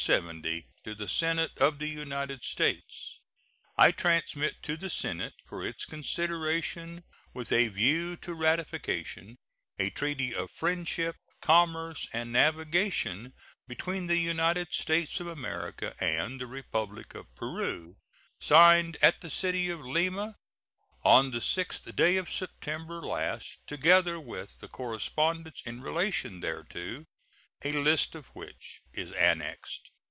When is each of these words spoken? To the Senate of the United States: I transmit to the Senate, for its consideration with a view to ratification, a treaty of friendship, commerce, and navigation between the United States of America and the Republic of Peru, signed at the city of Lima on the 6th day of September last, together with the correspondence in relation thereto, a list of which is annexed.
To 0.05 0.95
the 0.97 1.07
Senate 1.07 1.55
of 1.59 1.77
the 1.77 1.87
United 1.87 2.43
States: 2.43 3.19
I 3.77 3.91
transmit 3.91 4.63
to 4.63 4.75
the 4.75 4.89
Senate, 4.89 5.35
for 5.45 5.63
its 5.63 5.85
consideration 5.85 7.03
with 7.35 7.51
a 7.51 7.67
view 7.67 8.17
to 8.17 8.33
ratification, 8.33 9.37
a 9.77 9.91
treaty 9.91 10.33
of 10.33 10.49
friendship, 10.49 11.17
commerce, 11.39 12.07
and 12.13 12.31
navigation 12.33 13.33
between 13.67 14.07
the 14.07 14.17
United 14.17 14.73
States 14.73 15.19
of 15.19 15.27
America 15.27 15.93
and 15.99 16.41
the 16.41 16.47
Republic 16.47 17.13
of 17.13 17.27
Peru, 17.35 17.95
signed 18.39 18.97
at 19.03 19.21
the 19.21 19.29
city 19.29 19.69
of 19.69 19.81
Lima 19.85 20.35
on 21.05 21.29
the 21.29 21.37
6th 21.39 21.95
day 21.95 22.17
of 22.17 22.27
September 22.29 23.03
last, 23.03 23.59
together 23.67 24.19
with 24.19 24.57
the 24.61 24.67
correspondence 24.67 25.61
in 25.63 25.79
relation 25.79 26.39
thereto, 26.41 27.05
a 27.63 27.71
list 27.73 28.15
of 28.15 28.25
which 28.29 28.81
is 28.91 29.11
annexed. 29.11 29.91